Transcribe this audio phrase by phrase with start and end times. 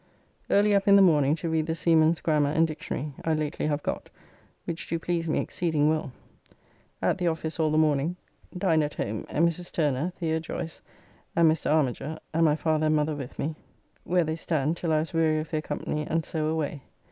[0.49, 3.83] Early up in the morning to read "The Seaman's Grammar and Dictionary" I lately have
[3.83, 4.09] got,
[4.65, 6.11] which do please me exceeding well.
[7.03, 8.15] At the office all the morning,
[8.57, 9.71] dined at home, and Mrs.
[9.71, 10.39] Turner, The.
[10.39, 10.81] Joyce,
[11.35, 11.71] and Mr.
[11.71, 13.55] Armiger, and my father and mother with me,
[14.03, 16.81] where they stand till I was weary of their company and so away.